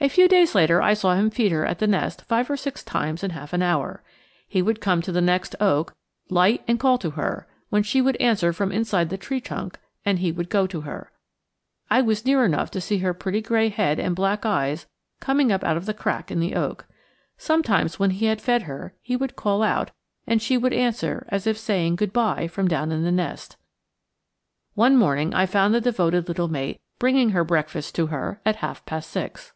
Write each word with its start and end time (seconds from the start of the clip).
A 0.00 0.08
few 0.08 0.26
days 0.26 0.56
later 0.56 0.82
I 0.82 0.94
saw 0.94 1.14
him 1.14 1.30
feed 1.30 1.52
her 1.52 1.64
at 1.64 1.78
the 1.78 1.86
nest 1.86 2.22
five 2.22 2.50
or 2.50 2.56
six 2.56 2.82
times 2.82 3.22
in 3.22 3.30
half 3.32 3.52
an 3.52 3.62
hour. 3.62 4.02
He 4.48 4.60
would 4.60 4.80
come 4.80 5.00
to 5.02 5.12
the 5.12 5.20
next 5.20 5.54
oak, 5.60 5.94
light 6.28 6.64
and 6.66 6.80
call 6.80 6.98
to 6.98 7.10
her, 7.10 7.46
when 7.68 7.84
she 7.84 8.00
would 8.00 8.16
answer 8.16 8.52
from 8.52 8.72
inside 8.72 9.10
the 9.10 9.16
tree 9.18 9.40
trunk 9.40 9.78
and 10.04 10.18
he 10.18 10.32
would 10.32 10.50
go 10.50 10.66
to 10.66 10.80
her. 10.80 11.12
I 11.88 12.02
was 12.02 12.24
near 12.26 12.44
enough 12.44 12.68
to 12.72 12.80
see 12.80 12.98
her 12.98 13.14
pretty 13.14 13.40
gray 13.40 13.68
head 13.68 14.00
and 14.00 14.16
black 14.16 14.44
eyes 14.44 14.86
coming 15.20 15.52
up 15.52 15.62
out 15.62 15.76
of 15.76 15.86
the 15.86 15.94
crack 15.94 16.32
in 16.32 16.40
the 16.40 16.56
oak. 16.56 16.86
Sometimes 17.38 18.00
when 18.00 18.10
he 18.10 18.26
had 18.26 18.40
fed 18.40 18.62
her 18.62 18.94
he 19.02 19.14
would 19.14 19.36
call 19.36 19.62
out 19.62 19.92
and 20.26 20.42
she 20.42 20.58
would 20.58 20.72
answer 20.72 21.26
as 21.28 21.46
if 21.46 21.56
saying 21.56 21.94
good 21.94 22.12
by 22.14 22.48
from 22.48 22.66
down 22.66 22.90
in 22.90 23.04
the 23.04 23.12
nest. 23.12 23.56
One 24.74 24.96
morning 24.96 25.32
I 25.32 25.46
found 25.46 25.72
the 25.72 25.80
devoted 25.80 26.26
little 26.26 26.48
mate 26.48 26.80
bringing 26.98 27.30
her 27.30 27.44
breakfast 27.44 27.94
to 27.96 28.06
her 28.06 28.40
at 28.44 28.56
half 28.56 28.84
past 28.84 29.08
six. 29.08 29.52